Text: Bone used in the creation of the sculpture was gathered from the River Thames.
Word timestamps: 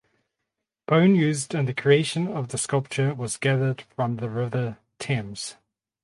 Bone 0.87 1.13
used 1.13 1.53
in 1.53 1.65
the 1.67 1.75
creation 1.75 2.27
of 2.27 2.47
the 2.47 2.57
sculpture 2.57 3.13
was 3.13 3.37
gathered 3.37 3.83
from 3.95 4.15
the 4.15 4.31
River 4.31 4.79
Thames. 4.97 5.57